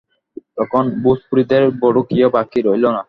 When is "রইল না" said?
2.61-2.99